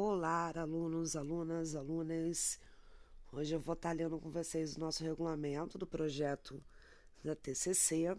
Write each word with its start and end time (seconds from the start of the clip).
Olá, 0.00 0.52
alunos, 0.54 1.16
alunas, 1.16 1.74
alunas. 1.74 2.60
Hoje 3.32 3.56
eu 3.56 3.58
vou 3.58 3.72
estar 3.72 3.90
lendo 3.90 4.16
com 4.20 4.30
vocês 4.30 4.76
o 4.76 4.78
nosso 4.78 5.02
regulamento 5.02 5.76
do 5.76 5.88
projeto 5.88 6.62
da 7.24 7.34
TCC. 7.34 8.16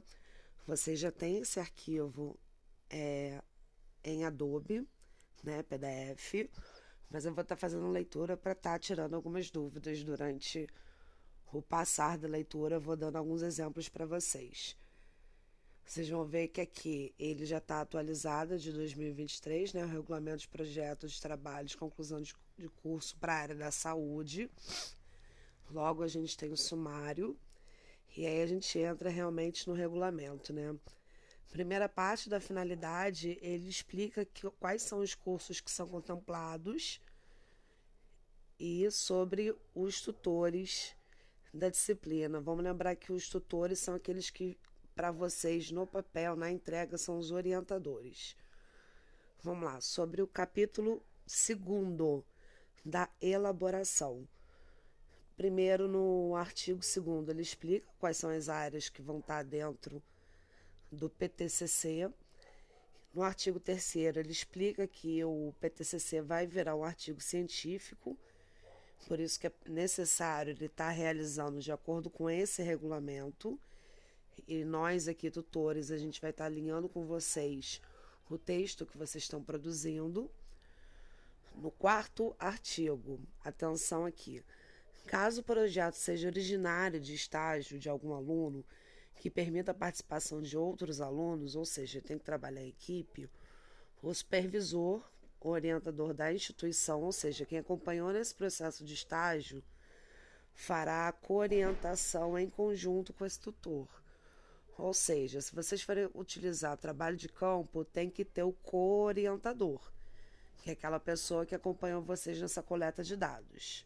Vocês 0.67 0.99
já 0.99 1.09
têm 1.09 1.37
esse 1.37 1.57
arquivo 1.57 2.37
é, 2.89 3.41
em 4.03 4.25
Adobe, 4.25 4.85
né, 5.41 5.63
PDF, 5.63 6.49
mas 7.09 7.23
eu 7.23 7.33
vou 7.33 7.43
estar 7.43 7.55
fazendo 7.55 7.87
leitura 7.87 8.35
para 8.35 8.51
estar 8.51 8.77
tirando 8.77 9.13
algumas 9.13 9.49
dúvidas 9.49 10.03
durante 10.03 10.67
o 11.53 11.61
passar 11.61 12.17
da 12.17 12.27
leitura. 12.27 12.75
Eu 12.75 12.81
vou 12.81 12.97
dando 12.97 13.15
alguns 13.15 13.41
exemplos 13.41 13.87
para 13.87 14.05
vocês. 14.05 14.75
Vocês 15.89 16.07
vão 16.07 16.23
ver 16.23 16.49
que 16.49 16.61
aqui 16.61 17.15
ele 17.17 17.47
já 17.47 17.57
está 17.57 17.81
atualizado 17.81 18.59
de 18.59 18.71
2023, 18.71 19.73
né? 19.73 19.83
O 19.83 19.87
regulamento 19.87 20.37
de 20.37 20.47
projetos 20.47 21.13
de 21.13 21.19
trabalho 21.19 21.67
de 21.67 21.75
conclusão 21.75 22.21
de, 22.21 22.35
de 22.55 22.69
curso 22.69 23.17
para 23.17 23.33
a 23.33 23.37
área 23.37 23.55
da 23.55 23.71
saúde. 23.71 24.51
Logo 25.71 26.03
a 26.03 26.07
gente 26.07 26.37
tem 26.37 26.51
o 26.51 26.55
sumário. 26.55 27.35
E 28.15 28.23
aí 28.23 28.39
a 28.39 28.45
gente 28.45 28.77
entra 28.77 29.09
realmente 29.09 29.67
no 29.67 29.73
regulamento, 29.73 30.53
né? 30.53 30.77
Primeira 31.49 31.89
parte 31.89 32.29
da 32.29 32.39
finalidade, 32.39 33.39
ele 33.41 33.67
explica 33.67 34.23
que, 34.23 34.47
quais 34.59 34.83
são 34.83 34.99
os 34.99 35.15
cursos 35.15 35.59
que 35.59 35.71
são 35.71 35.87
contemplados 35.87 37.01
e 38.59 38.91
sobre 38.91 39.55
os 39.73 40.01
tutores 40.01 40.95
da 41.51 41.67
disciplina. 41.67 42.39
Vamos 42.39 42.63
lembrar 42.63 42.95
que 42.95 43.11
os 43.11 43.27
tutores 43.27 43.79
são 43.79 43.95
aqueles 43.95 44.29
que 44.29 44.55
para 44.99 45.11
vocês 45.11 45.71
no 45.71 45.87
papel, 45.87 46.35
na 46.35 46.51
entrega, 46.51 46.97
são 46.97 47.17
os 47.17 47.31
orientadores. 47.31 48.35
Vamos 49.41 49.63
lá, 49.63 49.79
sobre 49.79 50.21
o 50.21 50.27
capítulo 50.27 51.01
segundo 51.25 52.21
da 52.83 53.07
elaboração. 53.21 54.27
Primeiro, 55.37 55.87
no 55.87 56.35
artigo 56.35 56.81
2, 56.81 57.29
ele 57.29 57.41
explica 57.41 57.87
quais 57.97 58.17
são 58.17 58.29
as 58.29 58.49
áreas 58.49 58.89
que 58.89 59.01
vão 59.01 59.19
estar 59.19 59.41
dentro 59.41 60.03
do 60.91 61.09
PTCC. 61.09 62.11
No 63.13 63.23
artigo 63.23 63.57
3, 63.57 63.95
ele 63.95 64.33
explica 64.33 64.85
que 64.85 65.23
o 65.23 65.55
PTCC 65.61 66.21
vai 66.21 66.45
virar 66.45 66.75
um 66.75 66.83
artigo 66.83 67.21
científico, 67.21 68.17
por 69.07 69.17
isso 69.17 69.39
que 69.39 69.47
é 69.47 69.51
necessário 69.65 70.51
ele 70.51 70.65
estar 70.65 70.89
realizando 70.89 71.61
de 71.61 71.71
acordo 71.71 72.09
com 72.09 72.29
esse 72.29 72.61
regulamento 72.61 73.57
e 74.47 74.63
nós 74.63 75.07
aqui, 75.07 75.29
tutores, 75.29 75.91
a 75.91 75.97
gente 75.97 76.21
vai 76.21 76.31
estar 76.31 76.45
alinhando 76.45 76.89
com 76.89 77.05
vocês 77.05 77.81
o 78.29 78.37
texto 78.37 78.85
que 78.85 78.97
vocês 78.97 79.23
estão 79.23 79.43
produzindo. 79.43 80.29
No 81.55 81.71
quarto 81.71 82.35
artigo, 82.39 83.19
atenção 83.43 84.05
aqui. 84.05 84.43
Caso 85.05 85.41
o 85.41 85.43
projeto 85.43 85.95
seja 85.95 86.27
originário 86.27 86.99
de 86.99 87.13
estágio 87.13 87.79
de 87.79 87.89
algum 87.89 88.13
aluno 88.13 88.63
que 89.15 89.29
permita 89.29 89.71
a 89.71 89.73
participação 89.73 90.41
de 90.41 90.57
outros 90.57 91.01
alunos, 91.01 91.55
ou 91.55 91.65
seja, 91.65 92.01
tem 92.01 92.17
que 92.17 92.23
trabalhar 92.23 92.61
em 92.61 92.69
equipe, 92.69 93.29
o 94.01 94.13
supervisor, 94.13 95.03
o 95.41 95.49
orientador 95.49 96.13
da 96.13 96.31
instituição, 96.31 97.01
ou 97.01 97.11
seja, 97.11 97.45
quem 97.45 97.59
acompanhou 97.59 98.13
nesse 98.13 98.33
processo 98.33 98.85
de 98.85 98.93
estágio, 98.93 99.63
fará 100.53 101.07
a 101.07 101.11
coorientação 101.11 102.37
em 102.37 102.49
conjunto 102.49 103.13
com 103.13 103.25
esse 103.25 103.39
tutor. 103.39 103.87
Ou 104.79 104.93
seja, 104.93 105.41
se 105.41 105.53
vocês 105.53 105.81
forem 105.81 106.09
utilizar 106.15 106.77
trabalho 106.77 107.17
de 107.17 107.27
campo, 107.27 107.83
tem 107.83 108.09
que 108.09 108.23
ter 108.23 108.43
o 108.43 108.53
co-orientador, 108.53 109.91
que 110.63 110.69
é 110.69 110.73
aquela 110.73 110.99
pessoa 111.01 111.45
que 111.45 111.53
acompanha 111.53 111.99
vocês 111.99 112.39
nessa 112.39 112.63
coleta 112.63 113.03
de 113.03 113.17
dados. 113.17 113.85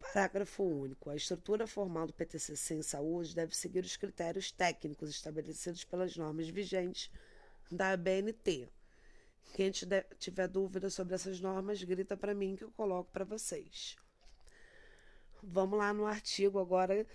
Parágrafo 0.00 0.62
único. 0.64 1.10
A 1.10 1.16
estrutura 1.16 1.66
formal 1.66 2.06
do 2.06 2.14
PTCC 2.14 2.76
em 2.76 2.82
saúde 2.82 3.34
deve 3.34 3.54
seguir 3.54 3.84
os 3.84 3.94
critérios 3.94 4.50
técnicos 4.50 5.10
estabelecidos 5.10 5.84
pelas 5.84 6.16
normas 6.16 6.48
vigentes 6.48 7.10
da 7.70 7.90
ABNT. 7.90 8.70
Quem 9.52 9.70
tiver 9.70 10.48
dúvida 10.48 10.88
sobre 10.88 11.14
essas 11.14 11.40
normas, 11.40 11.82
grita 11.82 12.16
para 12.16 12.34
mim 12.34 12.56
que 12.56 12.64
eu 12.64 12.70
coloco 12.70 13.12
para 13.12 13.24
vocês. 13.24 13.96
Vamos 15.42 15.78
lá 15.78 15.92
no 15.92 16.06
artigo 16.06 16.58
agora 16.58 17.06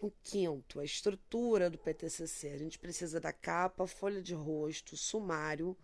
o 0.00 0.10
quinto, 0.22 0.80
a 0.80 0.84
estrutura 0.84 1.68
do 1.68 1.78
PTCC. 1.78 2.48
A 2.48 2.58
gente 2.58 2.78
precisa 2.78 3.20
da 3.20 3.32
capa, 3.32 3.86
folha 3.86 4.22
de 4.22 4.34
rosto, 4.34 4.96
sumário, 4.96 5.76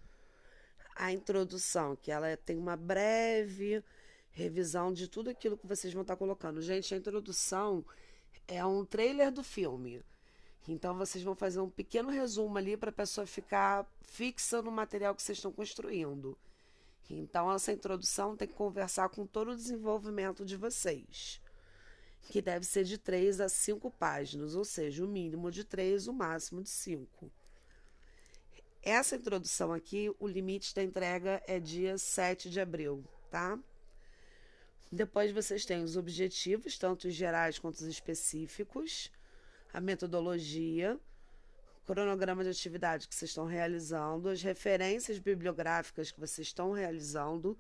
a 0.94 1.12
introdução, 1.12 1.96
que 1.96 2.10
ela 2.10 2.36
tem 2.36 2.56
uma 2.56 2.76
breve 2.76 3.82
revisão 4.30 4.92
de 4.92 5.08
tudo 5.08 5.30
aquilo 5.30 5.56
que 5.56 5.66
vocês 5.66 5.92
vão 5.92 6.02
estar 6.02 6.16
colocando. 6.16 6.60
Gente, 6.60 6.94
a 6.94 6.96
introdução 6.96 7.84
é 8.46 8.64
um 8.64 8.84
trailer 8.84 9.30
do 9.30 9.42
filme. 9.42 10.02
Então 10.66 10.96
vocês 10.96 11.22
vão 11.22 11.34
fazer 11.34 11.60
um 11.60 11.70
pequeno 11.70 12.10
resumo 12.10 12.56
ali 12.56 12.76
para 12.76 12.90
a 12.90 12.92
pessoa 12.92 13.26
ficar 13.26 13.86
fixa 14.02 14.62
no 14.62 14.70
material 14.70 15.14
que 15.14 15.22
vocês 15.22 15.38
estão 15.38 15.52
construindo. 15.52 16.38
Então 17.08 17.52
essa 17.52 17.72
introdução 17.72 18.36
tem 18.36 18.48
que 18.48 18.54
conversar 18.54 19.08
com 19.10 19.26
todo 19.26 19.50
o 19.50 19.56
desenvolvimento 19.56 20.44
de 20.44 20.56
vocês 20.56 21.40
que 22.30 22.40
deve 22.42 22.64
ser 22.64 22.84
de 22.84 22.98
3 22.98 23.40
a 23.40 23.48
5 23.48 23.90
páginas, 23.90 24.54
ou 24.54 24.64
seja, 24.64 25.04
o 25.04 25.08
mínimo 25.08 25.50
de 25.50 25.64
3, 25.64 26.08
o 26.08 26.12
máximo 26.12 26.62
de 26.62 26.70
5. 26.70 27.30
Essa 28.82 29.16
introdução 29.16 29.72
aqui, 29.72 30.14
o 30.18 30.26
limite 30.26 30.74
da 30.74 30.82
entrega 30.82 31.42
é 31.46 31.58
dia 31.58 31.96
7 31.96 32.50
de 32.50 32.60
abril, 32.60 33.04
tá? 33.30 33.58
Depois 34.92 35.32
vocês 35.32 35.64
têm 35.64 35.82
os 35.82 35.96
objetivos, 35.96 36.78
tanto 36.78 37.08
os 37.08 37.14
gerais 37.14 37.58
quanto 37.58 37.76
os 37.76 37.86
específicos, 37.86 39.10
a 39.72 39.80
metodologia, 39.80 40.98
cronograma 41.86 42.44
de 42.44 42.50
atividade 42.50 43.08
que 43.08 43.14
vocês 43.14 43.30
estão 43.30 43.46
realizando, 43.46 44.28
as 44.28 44.42
referências 44.42 45.18
bibliográficas 45.18 46.10
que 46.10 46.20
vocês 46.20 46.46
estão 46.46 46.72
realizando, 46.72 47.58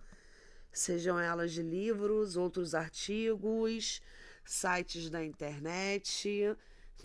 sejam 0.72 1.18
elas 1.18 1.52
de 1.52 1.62
livros, 1.62 2.36
outros 2.36 2.74
artigos, 2.74 4.00
sites 4.44 5.10
da 5.10 5.24
internet, 5.24 6.56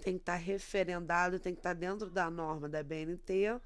tem 0.01 0.16
que 0.16 0.22
estar 0.22 0.35
referendado, 0.35 1.39
tem 1.39 1.53
que 1.53 1.59
estar 1.59 1.73
dentro 1.73 2.09
da 2.09 2.29
norma 2.29 2.69
da 2.69 2.83
BNT 2.83 3.59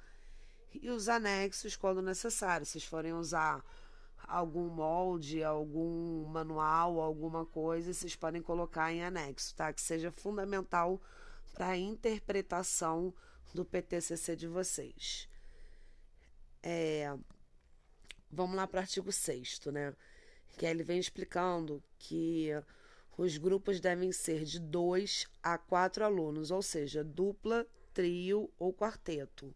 e 0.73 0.89
os 0.89 1.07
anexos 1.07 1.75
quando 1.75 2.01
necessário. 2.01 2.65
Se 2.65 2.79
forem 2.81 3.13
usar 3.13 3.63
algum 4.27 4.67
molde, 4.69 5.43
algum 5.43 6.25
manual, 6.25 6.99
alguma 6.99 7.45
coisa, 7.45 7.93
vocês 7.93 8.15
podem 8.15 8.41
colocar 8.41 8.91
em 8.91 9.03
anexo, 9.03 9.55
tá? 9.55 9.71
Que 9.71 9.81
seja 9.81 10.11
fundamental 10.11 11.01
para 11.53 11.69
a 11.69 11.77
interpretação 11.77 13.13
do 13.53 13.63
PTCC 13.63 14.35
de 14.35 14.47
vocês. 14.47 15.29
É, 16.61 17.13
vamos 18.31 18.55
lá 18.55 18.65
para 18.65 18.77
o 18.77 18.81
artigo 18.81 19.11
6 19.11 19.59
né? 19.65 19.93
Que 20.57 20.65
ele 20.65 20.83
vem 20.83 20.99
explicando 20.99 21.83
que 21.99 22.49
os 23.17 23.37
grupos 23.37 23.79
devem 23.79 24.11
ser 24.11 24.43
de 24.43 24.59
dois 24.59 25.27
a 25.41 25.57
quatro 25.57 26.03
alunos, 26.03 26.51
ou 26.51 26.61
seja, 26.61 27.03
dupla, 27.03 27.65
trio 27.93 28.49
ou 28.57 28.73
quarteto. 28.73 29.53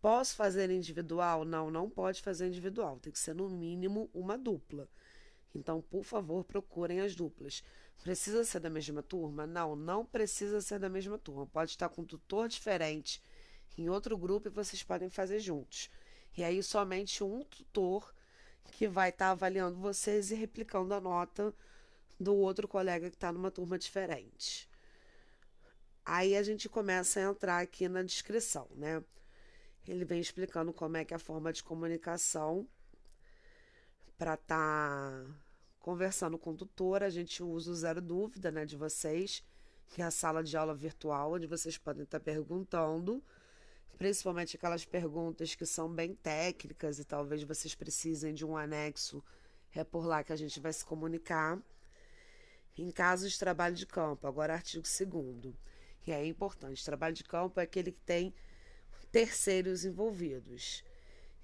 Posso 0.00 0.36
fazer 0.36 0.70
individual? 0.70 1.44
Não, 1.44 1.70
não 1.70 1.90
pode 1.90 2.22
fazer 2.22 2.46
individual. 2.46 3.00
Tem 3.00 3.12
que 3.12 3.18
ser 3.18 3.34
no 3.34 3.48
mínimo 3.48 4.08
uma 4.14 4.38
dupla. 4.38 4.88
Então, 5.54 5.80
por 5.80 6.04
favor, 6.04 6.44
procurem 6.44 7.00
as 7.00 7.16
duplas. 7.16 7.64
Precisa 8.02 8.44
ser 8.44 8.60
da 8.60 8.70
mesma 8.70 9.02
turma? 9.02 9.46
Não, 9.46 9.74
não 9.74 10.04
precisa 10.04 10.60
ser 10.60 10.78
da 10.78 10.88
mesma 10.88 11.18
turma. 11.18 11.46
Pode 11.46 11.72
estar 11.72 11.88
com 11.88 12.02
um 12.02 12.06
tutor 12.06 12.48
diferente 12.48 13.20
em 13.76 13.88
outro 13.88 14.16
grupo 14.16 14.48
e 14.48 14.50
vocês 14.50 14.82
podem 14.82 15.10
fazer 15.10 15.40
juntos. 15.40 15.90
E 16.36 16.44
aí, 16.44 16.62
somente 16.62 17.24
um 17.24 17.42
tutor 17.42 18.14
que 18.70 18.86
vai 18.86 19.08
estar 19.08 19.30
avaliando 19.30 19.78
vocês 19.78 20.30
e 20.30 20.34
replicando 20.34 20.94
a 20.94 21.00
nota 21.00 21.52
do 22.18 22.34
outro 22.34 22.66
colega 22.66 23.08
que 23.08 23.16
está 23.16 23.32
numa 23.32 23.50
turma 23.50 23.78
diferente. 23.78 24.68
Aí 26.04 26.36
a 26.36 26.42
gente 26.42 26.68
começa 26.68 27.20
a 27.20 27.22
entrar 27.24 27.58
aqui 27.60 27.88
na 27.88 28.02
descrição, 28.02 28.66
né? 28.74 29.04
Ele 29.86 30.04
vem 30.04 30.20
explicando 30.20 30.72
como 30.72 30.96
é 30.96 31.04
que 31.04 31.14
é 31.14 31.16
a 31.16 31.20
forma 31.20 31.52
de 31.52 31.62
comunicação 31.62 32.66
para 34.16 34.34
estar 34.34 34.46
tá 34.46 35.26
conversando 35.80 36.38
com 36.38 36.50
o 36.50 36.56
tutor. 36.56 37.02
A 37.02 37.10
gente 37.10 37.42
usa 37.42 37.70
o 37.70 37.74
Zero 37.74 38.00
Dúvida, 38.00 38.50
né, 38.50 38.64
de 38.64 38.76
vocês, 38.76 39.44
que 39.88 40.02
é 40.02 40.04
a 40.04 40.10
sala 40.10 40.42
de 40.42 40.56
aula 40.56 40.74
virtual, 40.74 41.34
onde 41.34 41.46
vocês 41.46 41.78
podem 41.78 42.02
estar 42.02 42.18
tá 42.18 42.24
perguntando, 42.24 43.22
principalmente 43.96 44.56
aquelas 44.56 44.84
perguntas 44.84 45.54
que 45.54 45.64
são 45.64 45.92
bem 45.92 46.14
técnicas 46.14 46.98
e 46.98 47.04
talvez 47.04 47.42
vocês 47.42 47.74
precisem 47.74 48.34
de 48.34 48.44
um 48.44 48.56
anexo. 48.56 49.22
É 49.74 49.84
por 49.84 50.06
lá 50.06 50.24
que 50.24 50.32
a 50.32 50.36
gente 50.36 50.58
vai 50.58 50.72
se 50.72 50.84
comunicar 50.84 51.58
em 52.82 52.90
casos 52.90 53.32
de 53.32 53.38
trabalho 53.38 53.74
de 53.74 53.86
campo. 53.86 54.26
Agora, 54.26 54.54
artigo 54.54 54.84
2 54.84 55.54
que 56.00 56.12
é 56.12 56.24
importante. 56.26 56.84
Trabalho 56.84 57.14
de 57.14 57.24
campo 57.24 57.60
é 57.60 57.64
aquele 57.64 57.92
que 57.92 58.00
tem 58.00 58.34
terceiros 59.12 59.84
envolvidos. 59.84 60.84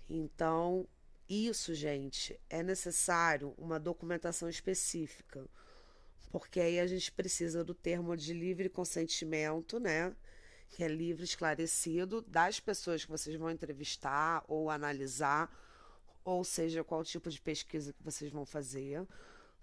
Então, 0.08 0.86
Isso, 1.28 1.74
gente, 1.74 2.38
é 2.50 2.62
necessário 2.62 3.54
uma 3.56 3.80
documentação 3.80 4.48
específica, 4.48 5.46
porque 6.30 6.60
aí 6.60 6.78
a 6.78 6.86
gente 6.86 7.10
precisa 7.12 7.64
do 7.64 7.74
termo 7.74 8.14
de 8.16 8.34
livre 8.34 8.68
consentimento, 8.68 9.80
né? 9.80 10.14
Que 10.68 10.84
é 10.84 10.88
livre 10.88 11.24
esclarecido 11.24 12.20
das 12.22 12.60
pessoas 12.60 13.04
que 13.04 13.10
vocês 13.10 13.36
vão 13.36 13.50
entrevistar 13.50 14.44
ou 14.46 14.68
analisar, 14.70 15.50
ou 16.24 16.44
seja, 16.44 16.84
qual 16.84 17.02
tipo 17.04 17.30
de 17.30 17.40
pesquisa 17.40 17.92
que 17.92 18.02
vocês 18.02 18.30
vão 18.30 18.44
fazer. 18.44 19.06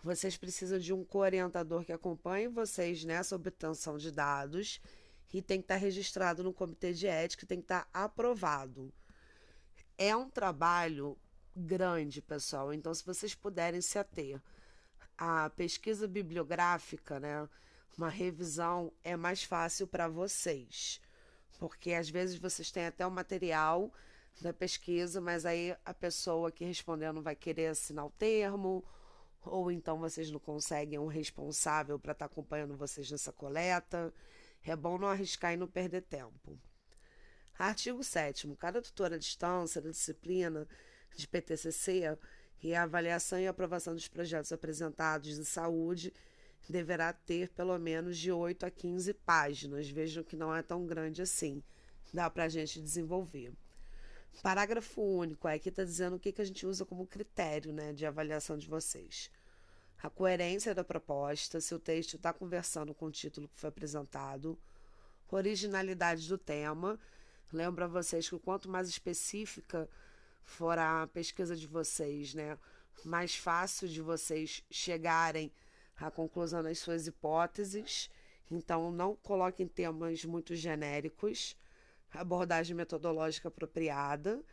Vocês 0.03 0.36
precisam 0.36 0.80
de 0.80 0.94
um 0.94 1.06
orientador 1.13 1.86
que 1.86 1.94
acompanhe 1.94 2.48
vocês 2.48 3.03
nessa 3.03 3.36
obtenção 3.36 3.98
de 3.98 4.12
dados 4.12 4.81
e 5.31 5.42
tem 5.42 5.59
que 5.59 5.65
estar 5.65 5.75
registrado 5.75 6.44
no 6.44 6.51
comitê 6.51 6.92
de 6.92 7.06
ética, 7.06 7.45
tem 7.45 7.59
que 7.59 7.65
estar 7.65 7.88
aprovado. 7.94 8.92
É 9.98 10.15
um 10.15 10.30
trabalho 10.30 11.18
grande, 11.56 12.21
pessoal. 12.21 12.74
Então, 12.74 12.94
se 12.94 13.06
vocês 13.06 13.36
puderem 13.36 13.81
se 13.81 14.00
ater 14.00 14.42
à 15.18 15.50
pesquisa 15.51 16.07
bibliográfica, 16.07 17.19
né, 17.19 17.47
uma 17.95 18.09
revisão 18.09 18.92
é 19.04 19.15
mais 19.15 19.44
fácil 19.44 19.86
para 19.86 20.07
vocês, 20.07 21.00
porque 21.59 21.94
às 21.94 22.09
vezes 22.09 22.38
vocês 22.38 22.71
têm 22.71 22.88
até 22.88 23.06
o 23.06 23.12
material 23.12 23.94
da 24.42 24.51
pesquisa, 24.51 25.21
mas 25.21 25.45
aí 25.45 25.75
a 25.86 25.94
pessoa 25.94 26.51
que 26.51 26.65
respondeu 26.65 27.13
não 27.13 27.21
vai 27.21 27.36
querer 27.36 27.68
assinar 27.68 28.06
o 28.06 28.12
termo, 28.12 28.83
ou 29.43 29.71
então 29.71 29.99
vocês 29.99 30.29
não 30.29 30.39
conseguem 30.39 30.99
um 30.99 31.07
responsável 31.07 31.99
para 31.99 32.11
estar 32.11 32.27
tá 32.27 32.31
acompanhando 32.31 32.75
vocês 32.75 33.09
nessa 33.09 33.31
coleta. 33.31 34.13
É 34.63 34.75
bom 34.75 34.97
não 34.97 35.07
arriscar 35.07 35.53
e 35.53 35.57
não 35.57 35.67
perder 35.67 36.01
tempo. 36.01 36.59
Artigo 37.57 38.03
7. 38.03 38.55
Cada 38.57 38.81
tutor 38.81 39.13
à 39.13 39.17
distância 39.17 39.81
da 39.81 39.89
disciplina 39.89 40.67
de 41.15 41.27
PTCC 41.27 42.17
e 42.61 42.73
a 42.75 42.83
avaliação 42.83 43.39
e 43.39 43.47
aprovação 43.47 43.93
dos 43.93 44.07
projetos 44.07 44.51
apresentados 44.51 45.35
de 45.35 45.45
saúde 45.45 46.13
deverá 46.69 47.11
ter 47.11 47.49
pelo 47.49 47.77
menos 47.77 48.17
de 48.17 48.31
8 48.31 48.65
a 48.65 48.71
15 48.71 49.13
páginas. 49.13 49.89
Vejam 49.89 50.23
que 50.23 50.35
não 50.35 50.55
é 50.55 50.61
tão 50.61 50.85
grande 50.85 51.21
assim. 51.21 51.63
Dá 52.13 52.29
para 52.29 52.45
a 52.45 52.49
gente 52.49 52.81
desenvolver. 52.81 53.53
Parágrafo 54.42 55.01
único. 55.01 55.48
Aqui 55.48 55.69
está 55.69 55.83
dizendo 55.83 56.16
o 56.16 56.19
que, 56.19 56.31
que 56.31 56.42
a 56.42 56.45
gente 56.45 56.66
usa 56.66 56.86
como 56.86 57.06
critério 57.06 57.72
né, 57.72 57.94
de 57.94 58.06
avaliação 58.06 58.57
de 58.57 58.68
vocês. 58.68 59.30
A 60.01 60.10
coerência 60.10 60.74
da 60.74 60.83
proposta, 60.83 61.62
se 61.62 61.75
o 61.75 61.80
texto 61.80 62.16
está 62.16 62.33
conversando 62.33 62.94
com 62.94 63.06
o 63.06 63.12
título 63.12 63.48
que 63.48 63.60
foi 63.60 63.69
apresentado. 63.69 64.57
Originalidade 65.30 66.28
do 66.28 66.38
tema. 66.38 67.00
Lembro 67.54 67.86
a 67.86 67.88
vocês 67.88 68.28
que 68.28 68.38
quanto 68.39 68.68
mais 68.68 68.89
específica 68.89 69.88
for 70.44 70.78
a 70.78 71.07
pesquisa 71.07 71.56
de 71.56 71.68
vocês, 71.68 72.33
né, 72.33 72.57
mais 73.06 73.36
fácil 73.36 73.88
de 73.88 74.01
vocês 74.01 74.63
chegarem 74.72 75.51
à 75.98 76.10
conclusão 76.10 76.63
das 76.63 76.80
suas 76.80 77.07
hipóteses. 77.07 78.10
Então, 78.50 78.92
não 78.92 79.16
coloquem 79.16 79.68
temas 79.68 80.25
muito 80.25 80.56
genéricos. 80.56 81.56
Abordagem 82.13 82.75
metodológica 82.75 83.47
apropriada. 83.47 84.43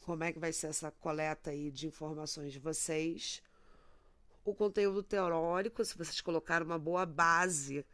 Como 0.00 0.24
é 0.24 0.32
que 0.32 0.38
vai 0.38 0.52
ser 0.52 0.68
essa 0.68 0.90
coleta 0.90 1.50
aí 1.50 1.70
de 1.70 1.86
informações 1.86 2.52
de 2.52 2.58
vocês? 2.58 3.42
O 4.44 4.54
conteúdo 4.54 5.02
teórico, 5.02 5.84
se 5.84 5.96
vocês 5.96 6.20
colocarem 6.20 6.66
uma 6.66 6.78
boa 6.78 7.04
base 7.04 7.84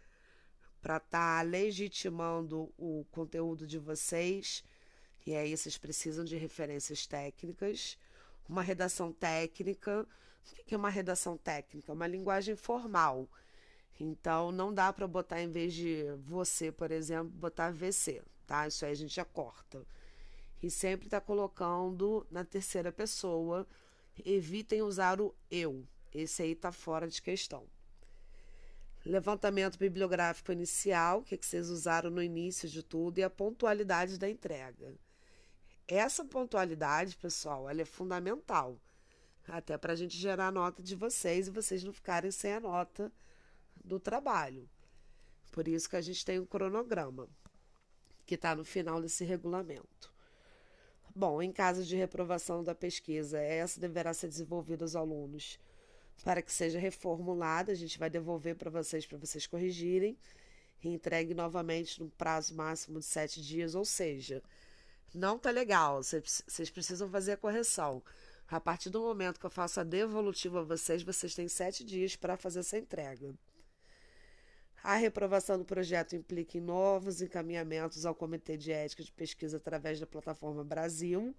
para 0.80 0.98
estar 0.98 1.38
tá 1.38 1.42
legitimando 1.42 2.72
o 2.76 3.04
conteúdo 3.10 3.66
de 3.66 3.78
vocês, 3.78 4.62
e 5.26 5.34
aí 5.34 5.56
vocês 5.56 5.78
precisam 5.78 6.24
de 6.24 6.36
referências 6.36 7.06
técnicas, 7.06 7.98
uma 8.48 8.62
redação 8.62 9.12
técnica. 9.12 10.06
O 10.52 10.64
que 10.64 10.74
é 10.74 10.76
uma 10.76 10.90
redação 10.90 11.38
técnica? 11.38 11.92
Uma 11.92 12.06
linguagem 12.06 12.54
formal. 12.54 13.28
Então 13.98 14.52
não 14.52 14.72
dá 14.74 14.92
para 14.92 15.06
botar 15.06 15.40
em 15.40 15.50
vez 15.50 15.72
de 15.72 16.04
você, 16.26 16.70
por 16.70 16.90
exemplo, 16.90 17.30
botar 17.30 17.72
VC, 17.72 18.22
tá? 18.46 18.67
Isso 18.67 18.85
aí 18.85 18.93
a 18.93 18.96
gente 18.96 19.14
já 19.14 19.25
corta. 19.25 19.87
E 20.62 20.70
sempre 20.70 21.06
está 21.06 21.20
colocando 21.20 22.26
na 22.31 22.44
terceira 22.44 22.91
pessoa. 22.93 23.67
Evitem 24.25 24.82
usar 24.82 25.20
o 25.20 25.35
eu. 25.50 25.87
Esse 26.12 26.43
aí 26.43 26.52
está 26.52 26.70
fora 26.70 27.08
de 27.08 27.20
questão. 27.20 27.67
Levantamento 29.05 29.79
bibliográfico 29.79 30.50
inicial, 30.52 31.23
que, 31.23 31.37
que 31.37 31.44
vocês 31.44 31.69
usaram 31.69 32.08
no 32.08 32.23
início 32.23 32.69
de 32.69 32.82
tudo, 32.82 33.19
e 33.19 33.23
a 33.23 33.29
pontualidade 33.29 34.19
da 34.19 34.31
entrega. 34.31 34.94
Essa 35.87 36.25
pontualidade, 36.25 37.14
pessoal, 37.17 37.69
ela 37.69 37.82
é 37.82 37.85
fundamental. 37.85 38.81
Até 39.46 39.76
para 39.76 39.93
a 39.93 39.96
gente 39.96 40.17
gerar 40.17 40.46
a 40.46 40.52
nota 40.52 40.82
de 40.82 40.96
vocês 40.96 41.49
e 41.49 41.50
vocês 41.50 41.85
não 41.85 41.93
ficarem 41.93 42.31
sem 42.31 42.55
a 42.55 42.61
nota 42.61 43.12
do 43.85 44.00
trabalho. 44.00 44.67
Por 45.52 45.69
isso 45.69 45.88
que 45.88 45.96
a 45.96 46.00
gente 46.00 46.25
tem 46.25 46.41
um 46.41 46.46
cronograma, 46.46 47.29
que 48.26 48.34
está 48.34 48.54
no 48.54 48.64
final 48.64 49.00
desse 49.00 49.24
regulamento. 49.24 50.12
Bom, 51.14 51.40
em 51.40 51.52
caso 51.52 51.84
de 51.84 51.94
reprovação 51.94 52.64
da 52.64 52.74
pesquisa, 52.74 53.38
essa 53.38 53.78
deverá 53.78 54.12
ser 54.12 54.28
desenvolvida 54.28 54.84
aos 54.84 54.96
alunos 54.96 55.60
para 56.24 56.42
que 56.42 56.52
seja 56.52 56.78
reformulada. 56.78 57.72
A 57.72 57.74
gente 57.74 57.98
vai 57.98 58.10
devolver 58.10 58.56
para 58.56 58.70
vocês, 58.70 59.06
para 59.06 59.18
vocês 59.18 59.46
corrigirem 59.46 60.16
e 60.82 60.88
entregue 60.88 61.32
novamente 61.32 62.00
no 62.00 62.10
prazo 62.10 62.54
máximo 62.54 62.98
de 62.98 63.06
sete 63.06 63.40
dias, 63.40 63.74
ou 63.74 63.84
seja, 63.84 64.42
não 65.14 65.38
tá 65.38 65.50
legal, 65.50 66.02
vocês 66.02 66.70
precisam 66.70 67.08
fazer 67.08 67.32
a 67.32 67.36
correção. 67.36 68.02
A 68.48 68.60
partir 68.60 68.90
do 68.90 69.00
momento 69.00 69.40
que 69.40 69.46
eu 69.46 69.50
faço 69.50 69.80
a 69.80 69.84
devolutiva 69.84 70.60
a 70.60 70.64
vocês, 70.64 71.02
vocês 71.02 71.34
têm 71.34 71.48
sete 71.48 71.84
dias 71.84 72.16
para 72.16 72.36
fazer 72.36 72.60
essa 72.60 72.76
entrega. 72.76 73.34
A 74.84 74.96
reprovação 74.96 75.56
do 75.56 75.64
projeto 75.64 76.14
implica 76.14 76.58
em 76.58 76.60
novos 76.60 77.22
encaminhamentos 77.22 78.04
ao 78.04 78.14
Comitê 78.14 78.54
de 78.54 78.70
Ética 78.70 79.02
de 79.02 79.10
Pesquisa 79.10 79.56
através 79.56 79.98
da 79.98 80.06
plataforma 80.06 80.62
Brasil. 80.62 81.34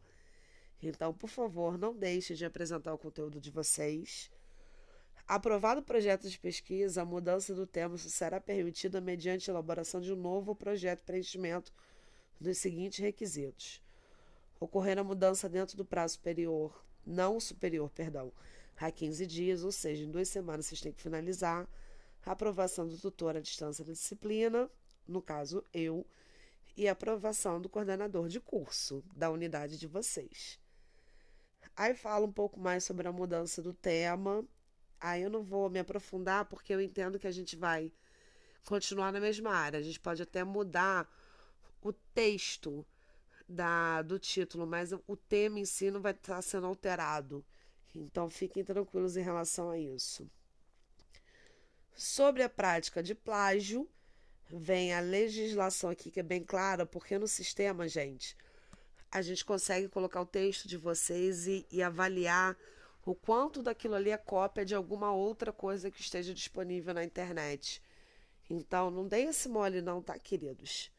Então, 0.81 1.13
por 1.13 1.29
favor, 1.29 1.77
não 1.77 1.95
deixem 1.95 2.35
de 2.35 2.43
apresentar 2.43 2.91
o 2.91 2.97
conteúdo 2.97 3.39
de 3.39 3.51
vocês. 3.51 4.31
Aprovado 5.27 5.81
o 5.81 5.83
projeto 5.83 6.27
de 6.27 6.39
pesquisa, 6.39 7.03
a 7.03 7.05
mudança 7.05 7.53
do 7.53 7.67
tema 7.67 7.95
será 7.99 8.41
permitida 8.41 8.99
mediante 8.99 9.47
a 9.47 9.53
elaboração 9.53 10.01
de 10.01 10.11
um 10.11 10.15
novo 10.15 10.55
projeto 10.55 11.01
de 11.01 11.05
preenchimento 11.05 11.71
dos 12.41 12.57
seguintes 12.57 12.97
requisitos: 12.97 13.79
ocorrer 14.59 14.97
a 14.97 15.03
mudança 15.03 15.47
dentro 15.47 15.77
do 15.77 15.85
prazo 15.85 16.15
superior, 16.15 16.83
não 17.05 17.39
superior, 17.39 17.91
perdão, 17.91 18.33
a 18.75 18.89
15 18.89 19.23
dias, 19.27 19.63
ou 19.63 19.71
seja, 19.71 20.03
em 20.03 20.09
duas 20.09 20.29
semanas 20.29 20.65
vocês 20.65 20.81
têm 20.81 20.91
que 20.91 21.03
finalizar 21.03 21.69
aprovação 22.25 22.87
do 22.87 22.97
tutor 22.97 23.35
à 23.35 23.39
distância 23.39 23.83
da 23.83 23.93
disciplina, 23.93 24.69
no 25.07 25.21
caso 25.21 25.63
eu, 25.73 26.05
e 26.75 26.87
aprovação 26.87 27.61
do 27.61 27.69
coordenador 27.69 28.27
de 28.27 28.39
curso 28.39 29.03
da 29.15 29.29
unidade 29.29 29.77
de 29.77 29.87
vocês. 29.87 30.59
Aí 31.75 31.93
fala 31.93 32.25
um 32.25 32.31
pouco 32.31 32.59
mais 32.59 32.83
sobre 32.83 33.07
a 33.07 33.11
mudança 33.11 33.61
do 33.61 33.73
tema. 33.73 34.45
Aí 34.99 35.21
eu 35.21 35.29
não 35.29 35.43
vou 35.43 35.69
me 35.69 35.79
aprofundar 35.79 36.45
porque 36.45 36.73
eu 36.73 36.81
entendo 36.81 37.19
que 37.19 37.27
a 37.27 37.31
gente 37.31 37.55
vai 37.55 37.91
continuar 38.65 39.11
na 39.11 39.19
mesma 39.19 39.51
área. 39.51 39.79
A 39.79 39.83
gente 39.83 39.99
pode 39.99 40.21
até 40.21 40.43
mudar 40.43 41.09
o 41.81 41.93
texto 41.93 42.85
da, 43.47 44.01
do 44.01 44.17
título, 44.17 44.65
mas 44.65 44.91
o 44.91 45.15
tema 45.15 45.59
em 45.59 45.65
si 45.65 45.91
não 45.91 46.01
vai 46.01 46.13
estar 46.13 46.41
sendo 46.41 46.65
alterado. 46.65 47.45
Então 47.93 48.29
fiquem 48.29 48.63
tranquilos 48.63 49.15
em 49.15 49.21
relação 49.21 49.69
a 49.69 49.77
isso. 49.77 50.29
Sobre 51.95 52.43
a 52.43 52.49
prática 52.49 53.01
de 53.01 53.15
plágio, 53.15 53.89
vem 54.49 54.93
a 54.93 54.99
legislação 54.99 55.89
aqui 55.89 56.11
que 56.11 56.19
é 56.19 56.23
bem 56.23 56.43
clara, 56.43 56.85
porque 56.85 57.17
no 57.17 57.27
sistema, 57.27 57.87
gente, 57.87 58.35
a 59.09 59.21
gente 59.21 59.45
consegue 59.45 59.87
colocar 59.87 60.19
o 60.19 60.25
texto 60.25 60.67
de 60.67 60.75
vocês 60.75 61.47
e, 61.47 61.65
e 61.71 61.81
avaliar 61.81 62.57
o 63.05 63.15
quanto 63.15 63.63
daquilo 63.63 63.95
ali 63.95 64.09
é 64.09 64.17
cópia 64.17 64.65
de 64.65 64.75
alguma 64.75 65.13
outra 65.13 65.53
coisa 65.53 65.89
que 65.89 66.01
esteja 66.01 66.33
disponível 66.33 66.93
na 66.93 67.03
internet. 67.03 67.81
Então, 68.49 68.91
não 68.91 69.07
deem 69.07 69.29
esse 69.29 69.47
mole, 69.47 69.81
não, 69.81 70.01
tá, 70.01 70.19
queridos? 70.19 70.91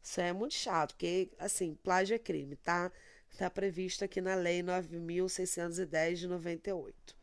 Isso 0.00 0.20
é 0.20 0.32
muito 0.32 0.54
chato, 0.54 0.92
porque, 0.92 1.30
assim, 1.36 1.74
plágio 1.82 2.14
é 2.14 2.18
crime, 2.18 2.54
tá? 2.54 2.92
Está 3.28 3.50
previsto 3.50 4.04
aqui 4.04 4.20
na 4.20 4.36
Lei 4.36 4.62
9.610 4.62 6.14
de 6.14 6.28
98. 6.28 7.16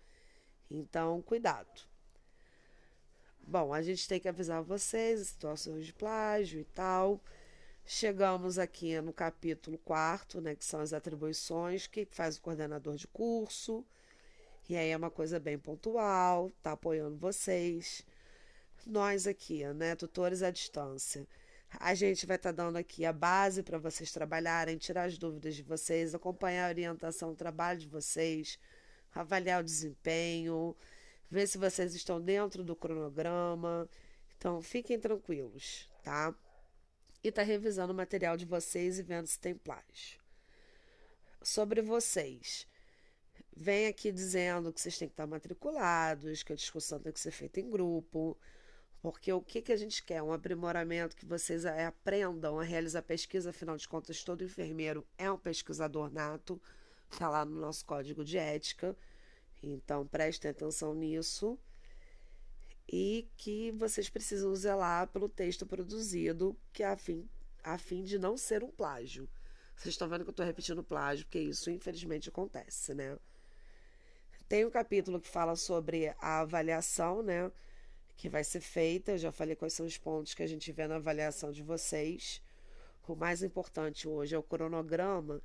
Então, 0.70 1.22
cuidado. 1.22 1.91
Bom, 3.48 3.74
a 3.74 3.82
gente 3.82 4.08
tem 4.08 4.20
que 4.20 4.30
avisar 4.30 4.62
vocês 4.64 5.28
situações 5.28 5.86
de 5.86 5.94
plágio 5.94 6.60
e 6.60 6.64
tal. 6.64 7.20
Chegamos 7.86 8.58
aqui 8.58 9.00
no 9.02 9.12
capítulo 9.12 9.78
4, 9.80 10.40
né, 10.40 10.56
que 10.56 10.64
são 10.64 10.80
as 10.80 10.94
atribuições, 10.94 11.86
o 11.86 11.90
que 11.90 12.06
faz 12.06 12.38
o 12.38 12.42
coordenador 12.42 12.96
de 12.96 13.08
curso. 13.08 13.84
E 14.70 14.78
aí 14.78 14.90
é 14.90 14.98
uma 14.98 15.12
coisa 15.12 15.40
bem 15.40 15.58
pontual, 15.58 16.52
tá 16.64 16.72
apoiando 16.74 17.18
vocês. 17.18 18.06
Nós 18.86 19.28
aqui, 19.28 19.66
né, 19.74 19.96
tutores 19.96 20.42
à 20.42 20.50
distância 20.50 21.28
A 21.80 21.94
gente 21.94 22.26
vai 22.26 22.38
estar 22.38 22.54
tá 22.54 22.64
dando 22.64 22.78
aqui 22.78 23.06
a 23.06 23.14
base 23.14 23.64
para 23.64 23.78
vocês 23.78 24.12
trabalharem, 24.12 24.78
tirar 24.78 25.04
as 25.04 25.18
dúvidas 25.18 25.56
de 25.56 25.64
vocês, 25.64 26.16
acompanhar 26.16 26.68
a 26.68 26.70
orientação 26.70 27.32
do 27.32 27.36
trabalho 27.36 27.80
de 27.80 27.88
vocês, 27.88 28.58
avaliar 29.14 29.62
o 29.62 29.64
desempenho, 29.66 30.76
ver 31.32 31.48
se 31.48 31.58
vocês 31.58 31.96
estão 31.96 32.20
dentro 32.20 32.64
do 32.64 32.76
cronograma. 32.76 33.90
Então, 34.38 34.62
fiquem 34.62 35.00
tranquilos, 35.00 35.90
tá? 36.04 36.36
E 37.24 37.32
tá 37.32 37.42
revisando 37.42 37.94
o 37.94 37.96
material 37.96 38.36
de 38.36 38.46
vocês 38.46 39.00
e 39.00 39.04
vendo 39.04 39.28
se 39.28 39.40
tem 39.40 39.56
plágio. 39.56 40.20
Sobre 41.42 41.82
vocês. 41.82 42.68
Vem 43.56 43.88
aqui 43.88 44.12
dizendo 44.12 44.74
que 44.74 44.82
vocês 44.82 44.98
têm 44.98 45.08
que 45.08 45.14
estar 45.14 45.28
matriculados, 45.28 46.44
que 46.44 46.54
a 46.54 46.56
discussão 46.56 47.00
tem 47.00 47.14
que 47.14 47.20
ser 47.20 47.32
feita 47.32 47.60
em 47.60 47.70
grupo, 47.70 48.38
porque 49.02 49.32
o 49.32 49.42
que, 49.42 49.62
que 49.62 49.72
a 49.72 49.78
gente 49.78 50.04
quer? 50.04 50.22
Um 50.22 50.32
aprimoramento 50.32 51.16
que 51.16 51.26
vocês 51.26 51.66
aprendam 51.66 52.60
a 52.60 52.64
realizar 52.64 53.02
pesquisa, 53.02 53.50
afinal 53.50 53.78
de 53.78 53.88
contas, 53.88 54.24
todo 54.24 54.44
enfermeiro 54.44 55.06
é 55.18 55.32
um 55.32 55.38
pesquisador 55.38 56.12
nato, 56.12 56.62
está 57.12 57.30
lá 57.30 57.44
no 57.44 57.60
nosso 57.60 57.86
código 57.86 58.24
de 58.24 58.38
ética. 58.38 58.96
Então, 59.62 60.08
prestem 60.08 60.52
atenção 60.52 60.94
nisso. 60.94 61.58
E 62.88 63.28
que 63.38 63.72
vocês 63.72 64.10
precisam 64.10 64.54
zelar 64.56 65.08
pelo 65.08 65.30
texto 65.30 65.66
produzido, 65.66 66.58
que 66.74 66.84
é 66.84 66.88
a 66.88 66.98
fim, 66.98 67.28
a 67.64 67.78
fim 67.78 68.04
de 68.04 68.20
não 68.20 68.36
ser 68.36 68.64
um 68.64 68.72
plágio. 68.72 69.30
Vocês 69.76 69.94
estão 69.94 70.10
vendo 70.10 70.24
que 70.24 70.30
eu 70.30 70.32
estou 70.32 70.46
repetindo 70.46 70.84
plágio, 70.84 71.26
porque 71.26 71.40
isso 71.40 71.72
infelizmente 71.72 72.30
acontece, 72.30 72.94
né? 72.94 73.18
Tem 74.50 74.66
um 74.66 74.70
capítulo 74.70 75.22
que 75.22 75.28
fala 75.28 75.56
sobre 75.56 76.10
a 76.20 76.42
avaliação, 76.42 77.24
né? 77.24 77.52
que 78.22 78.30
vai 78.30 78.44
ser 78.44 78.62
feita. 78.62 79.14
Eu 79.14 79.18
já 79.18 79.32
falei 79.32 79.56
quais 79.56 79.74
são 79.74 79.84
os 79.84 79.98
pontos 79.98 80.36
que 80.36 80.44
a 80.44 80.48
gente 80.48 80.72
vê 80.72 80.88
na 80.88 80.98
avaliação 80.98 81.52
de 81.52 81.64
vocês. 81.64 82.40
O 83.08 83.16
mais 83.16 83.42
importante 83.42 84.08
hoje 84.08 84.36
é 84.36 84.38
o 84.38 84.44
cronograma, 84.44 85.42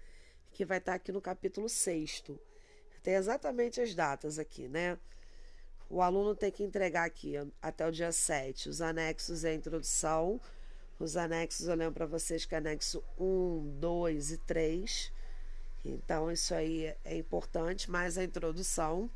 que 0.53 0.63
vai 0.63 0.77
estar 0.77 0.93
aqui 0.93 1.11
no 1.11 1.23
capítulo 1.23 1.71
6. 1.71 2.25
Tem 3.07 3.15
exatamente 3.15 3.81
as 3.81 3.95
datas 3.95 4.37
aqui, 4.37 4.67
né? 4.67 4.99
O 5.89 6.03
aluno 6.03 6.35
tem 6.35 6.51
que 6.51 6.65
entregar 6.65 7.05
aqui 7.05 7.35
até 7.63 7.87
o 7.87 7.93
dia 7.93 8.11
7 8.11 8.69
os 8.69 8.81
anexos 8.81 9.45
e 9.45 9.47
a 9.47 9.55
introdução. 9.55 10.41
Os 10.99 11.17
anexos, 11.17 11.69
eu 11.69 11.77
lembro 11.77 11.95
para 11.95 12.07
vocês 12.07 12.45
que 12.45 12.53
é 12.53 12.59
anexo 12.59 13.05
1, 13.17 13.79
2 13.79 14.33
e 14.33 14.39
3. 14.39 15.13
Então, 15.85 16.33
isso 16.33 16.53
aí 16.53 16.93
é 17.05 17.17
importante, 17.17 17.89
mais 17.89 18.19
a 18.19 18.25
introdução 18.25 19.09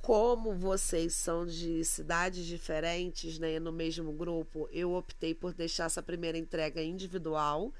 como 0.00 0.54
vocês 0.54 1.12
são 1.12 1.44
de 1.44 1.84
cidades 1.84 2.46
diferentes, 2.46 3.40
né, 3.40 3.58
no 3.58 3.72
mesmo 3.72 4.12
grupo, 4.12 4.68
eu 4.70 4.94
optei 4.94 5.34
por 5.34 5.52
deixar 5.52 5.86
essa 5.86 6.00
primeira 6.00 6.38
entrega 6.38 6.80
individual. 6.80 7.72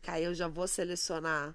Que 0.00 0.10
aí 0.10 0.24
eu 0.24 0.34
já 0.34 0.48
vou 0.48 0.66
selecionar 0.66 1.54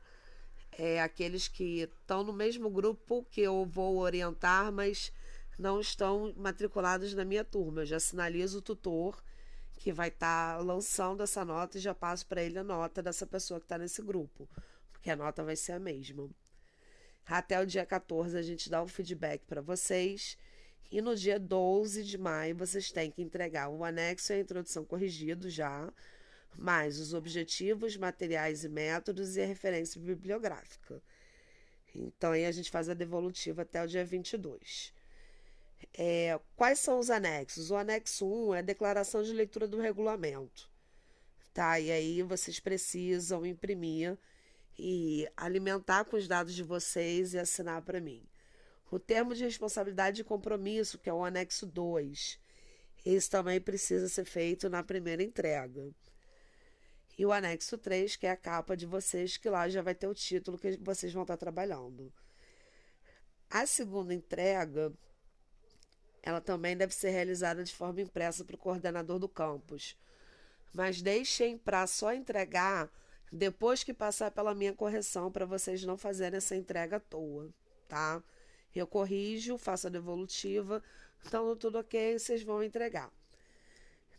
é, 0.78 1.02
aqueles 1.02 1.48
que 1.48 1.82
estão 1.82 2.24
no 2.24 2.32
mesmo 2.32 2.70
grupo 2.70 3.26
que 3.32 3.42
eu 3.42 3.66
vou 3.66 3.98
orientar, 3.98 4.72
mas 4.72 5.12
não 5.58 5.80
estão 5.80 6.34
matriculados 6.38 7.14
na 7.14 7.26
minha 7.26 7.44
turma. 7.44 7.82
Eu 7.82 7.86
já 7.86 8.00
sinalizo 8.00 8.60
o 8.60 8.62
tutor 8.62 9.22
que 9.74 9.92
vai 9.92 10.10
estar 10.10 10.58
tá 10.58 10.64
lançando 10.64 11.24
essa 11.24 11.44
nota 11.44 11.78
e 11.78 11.82
já 11.82 11.96
passo 11.96 12.26
para 12.28 12.44
ele 12.44 12.60
a 12.60 12.64
nota 12.64 13.02
dessa 13.02 13.26
pessoa 13.26 13.60
que 13.60 13.66
está 13.66 13.78
nesse 13.78 14.02
grupo, 14.02 14.48
porque 14.92 15.10
a 15.10 15.16
nota 15.16 15.44
vai 15.44 15.56
ser 15.56 15.74
a 15.74 15.80
mesma. 15.80 16.30
Até 17.26 17.60
o 17.60 17.66
dia 17.66 17.86
14 17.86 18.38
a 18.38 18.42
gente 18.42 18.70
dá 18.70 18.82
o 18.82 18.88
feedback 18.88 19.44
para 19.46 19.62
vocês. 19.62 20.38
E 20.90 21.02
no 21.02 21.16
dia 21.16 21.38
12 21.38 22.04
de 22.04 22.18
maio 22.18 22.56
vocês 22.56 22.92
têm 22.92 23.12
que 23.12 23.22
entregar 23.22 23.68
o 23.68 23.84
anexo 23.84 24.32
e 24.32 24.36
a 24.36 24.40
introdução 24.40 24.86
corrigido 24.86 25.50
já, 25.50 25.92
mais 26.58 27.00
os 27.00 27.14
objetivos, 27.14 27.96
materiais 27.96 28.64
e 28.64 28.70
métodos 28.70 29.38
e 29.38 29.42
a 29.42 29.46
referência 29.46 30.02
bibliográfica. 30.02 31.02
Então 31.94 32.32
aí 32.32 32.46
a 32.46 32.52
gente 32.52 32.70
faz 32.70 32.90
a 32.90 32.94
devolutiva 32.94 33.62
até 33.62 33.84
o 33.84 33.88
dia 33.88 34.04
22. 34.04 34.94
É, 35.94 36.40
quais 36.56 36.80
são 36.80 37.00
os 37.00 37.10
anexos? 37.10 37.72
O 37.72 37.76
anexo 37.76 38.26
1 38.26 38.56
é 38.56 38.60
a 38.60 38.64
declaração 38.64 39.24
de 39.24 39.34
leitura 39.34 39.68
do 39.68 39.80
regulamento. 39.80 40.70
Tá? 41.54 41.80
E 41.80 41.92
aí 41.92 42.22
vocês 42.22 42.60
precisam 42.60 43.46
imprimir 43.46 44.18
e 44.78 45.28
alimentar 45.36 46.06
com 46.06 46.16
os 46.16 46.28
dados 46.28 46.54
de 46.54 46.64
vocês 46.64 47.34
e 47.34 47.40
assinar 47.40 47.82
para 47.82 48.00
mim. 48.00 48.24
O 48.92 49.00
termo 49.00 49.34
de 49.34 49.44
responsabilidade 49.44 50.22
e 50.22 50.24
compromisso, 50.24 50.98
que 50.98 51.10
é 51.10 51.14
o 51.14 51.26
anexo 51.26 51.66
2, 51.66 52.40
esse 53.06 53.30
também 53.30 53.60
precisa 53.60 54.08
ser 54.08 54.26
feito 54.26 54.70
na 54.70 54.84
primeira 54.84 55.24
entrega. 55.24 55.90
E 57.18 57.26
o 57.26 57.32
anexo 57.32 57.78
3, 57.78 58.16
que 58.16 58.28
é 58.28 58.32
a 58.32 58.38
capa 58.38 58.78
de 58.78 58.86
vocês, 58.86 59.38
que 59.38 59.50
lá 59.50 59.68
já 59.68 59.82
vai 59.82 59.96
ter 59.96 60.08
o 60.08 60.14
título 60.14 60.58
que 60.58 60.78
vocês 60.78 61.12
vão 61.12 61.24
estar 61.24 61.36
trabalhando. 61.36 62.14
A 63.50 63.66
segunda 63.66 64.14
entrega, 64.14 64.94
ela 66.22 66.40
também 66.40 66.78
deve 66.78 66.94
ser 66.94 67.10
realizada 67.10 67.64
de 67.64 67.74
forma 67.74 68.02
impressa 68.02 68.46
para 68.46 68.56
o 68.56 68.60
coordenador 68.60 69.18
do 69.18 69.28
campus. 69.28 69.98
Mas 70.74 71.02
deixem 71.02 71.58
para 71.58 71.88
só 71.88 72.14
entregar 72.14 72.92
depois 73.32 73.84
que 73.84 73.94
passar 73.94 74.30
pela 74.30 74.54
minha 74.54 74.74
correção 74.74 75.32
para 75.32 75.46
vocês 75.46 75.84
não 75.84 75.98
fazerem 75.98 76.38
essa 76.38 76.56
entrega 76.56 76.98
à 76.98 77.00
toa, 77.00 77.50
tá? 77.88 78.22
Eu 78.76 78.86
corrijo, 78.86 79.58
faço 79.58 79.88
a 79.88 79.90
devolutiva, 79.90 80.84
então 81.26 81.56
tudo 81.56 81.80
ok, 81.80 82.20
vocês 82.20 82.44
vão 82.44 82.62
entregar. 82.62 83.12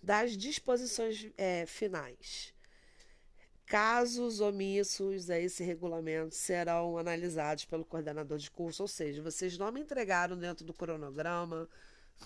Das 0.03 0.37
disposições 0.37 1.31
é, 1.37 1.65
finais. 1.67 2.53
Casos 3.69 4.41
omissos 4.41 5.29
a 5.29 5.39
esse 5.39 5.63
regulamento 5.63 6.35
serão 6.35 6.97
analisados 6.97 7.67
pelo 7.67 7.85
coordenador 7.85 8.39
de 8.39 8.51
curso, 8.51 8.83
ou 8.83 8.89
seja, 8.89 9.21
vocês 9.21 9.59
não 9.59 9.71
me 9.71 9.83
entregaram 9.83 10.39
dentro 10.39 10.65
do 10.65 10.73
cronograma, 10.73 11.69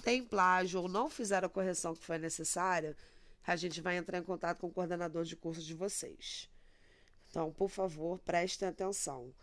tem 0.04 0.24
plágio 0.24 0.82
ou 0.82 0.88
não 0.88 1.10
fizeram 1.10 1.46
a 1.46 1.50
correção 1.50 1.96
que 1.96 2.04
foi 2.04 2.16
necessária, 2.16 2.96
a 3.44 3.56
gente 3.56 3.80
vai 3.80 3.96
entrar 3.96 4.18
em 4.18 4.22
contato 4.22 4.60
com 4.60 4.68
o 4.68 4.72
coordenador 4.72 5.24
de 5.24 5.34
curso 5.34 5.62
de 5.62 5.74
vocês. 5.74 6.48
Então, 7.28 7.52
por 7.52 7.68
favor, 7.68 8.20
prestem 8.20 8.68
atenção. 8.68 9.34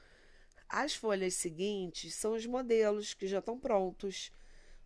As 0.69 0.95
folhas 0.95 1.33
seguintes 1.33 2.15
são 2.15 2.31
os 2.33 2.45
modelos 2.45 3.13
que 3.13 3.27
já 3.27 3.39
estão 3.39 3.59
prontos. 3.59 4.31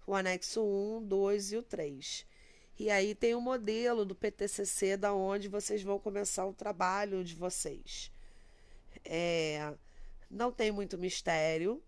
O 0.08 0.16
anexo 0.16 0.64
1, 0.64 1.06
2 1.06 1.52
e 1.52 1.58
o 1.58 1.62
3. 1.62 2.26
E 2.78 2.90
aí 2.90 3.14
tem 3.14 3.36
o 3.36 3.42
modelo 3.42 4.04
do 4.04 4.16
PTCC 4.16 4.98
da 4.98 5.14
onde 5.14 5.48
vocês 5.48 5.84
vão 5.84 6.00
começar 6.00 6.46
o 6.46 6.54
trabalho 6.54 7.24
de 7.24 7.36
vocês. 7.36 8.12
É, 9.06 9.74
não 10.30 10.52
tem 10.52 10.72
muito 10.72 10.98
mistério, 10.98 11.82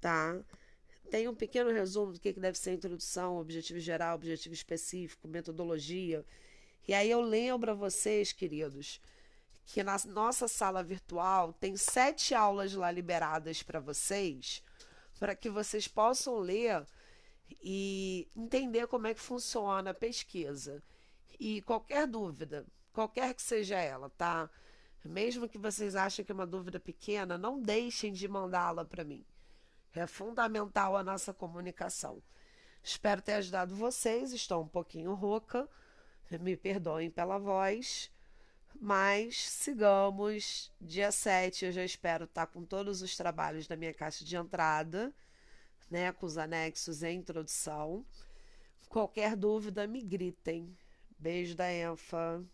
tá? 0.00 0.38
Tem 1.10 1.28
um 1.28 1.34
pequeno 1.34 1.70
resumo 1.70 2.12
do 2.12 2.20
que 2.20 2.32
deve 2.32 2.58
ser 2.58 2.70
a 2.70 2.74
introdução, 2.74 3.38
objetivo 3.38 3.78
geral, 3.80 4.16
objetivo 4.16 4.54
específico, 4.54 5.28
metodologia. 5.28 6.24
E 6.86 6.94
aí 6.94 7.10
eu 7.10 7.20
lembro 7.20 7.72
a 7.72 7.74
vocês, 7.74 8.32
queridos, 8.32 9.00
que 9.64 9.82
na 9.82 9.96
nossa 10.06 10.46
sala 10.46 10.82
virtual 10.82 11.52
tem 11.52 11.76
sete 11.76 12.34
aulas 12.34 12.72
lá 12.72 12.90
liberadas 12.90 13.62
para 13.62 13.80
vocês, 13.80 14.62
para 15.18 15.34
que 15.34 15.50
vocês 15.50 15.88
possam 15.88 16.38
ler 16.38 16.86
e 17.62 18.28
entender 18.36 18.86
como 18.86 19.06
é 19.06 19.14
que 19.14 19.20
funciona 19.20 19.90
a 19.90 19.94
pesquisa. 19.94 20.82
E 21.38 21.62
qualquer 21.62 22.06
dúvida, 22.06 22.66
qualquer 22.92 23.34
que 23.34 23.42
seja 23.42 23.78
ela, 23.78 24.10
tá? 24.10 24.50
Mesmo 25.04 25.48
que 25.48 25.58
vocês 25.58 25.94
achem 25.94 26.24
que 26.24 26.32
é 26.32 26.34
uma 26.34 26.46
dúvida 26.46 26.80
pequena, 26.80 27.38
não 27.38 27.60
deixem 27.60 28.12
de 28.12 28.26
mandá-la 28.26 28.84
para 28.84 29.04
mim. 29.04 29.24
É 29.94 30.06
fundamental 30.06 30.96
a 30.96 31.02
nossa 31.02 31.32
comunicação. 31.32 32.22
Espero 32.82 33.22
ter 33.22 33.34
ajudado 33.34 33.74
vocês. 33.74 34.32
Estou 34.32 34.62
um 34.62 34.68
pouquinho 34.68 35.14
rouca. 35.14 35.68
Me 36.40 36.56
perdoem 36.56 37.10
pela 37.10 37.38
voz. 37.38 38.10
Mas 38.78 39.48
sigamos. 39.48 40.70
Dia 40.80 41.10
7 41.10 41.66
eu 41.66 41.72
já 41.72 41.84
espero 41.84 42.24
estar 42.24 42.46
com 42.46 42.64
todos 42.64 43.00
os 43.00 43.16
trabalhos 43.16 43.66
da 43.66 43.76
minha 43.76 43.94
caixa 43.94 44.24
de 44.24 44.36
entrada, 44.36 45.14
né? 45.90 46.12
Com 46.12 46.26
os 46.26 46.38
anexos 46.38 47.02
e 47.02 47.10
introdução. 47.10 48.04
Qualquer 48.88 49.36
dúvida, 49.36 49.86
me 49.86 50.02
gritem. 50.02 50.76
Beijo 51.18 51.54
da 51.56 51.72
Enfa. 51.72 52.44